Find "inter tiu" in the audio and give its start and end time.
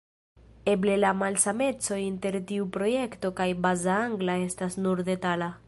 2.05-2.67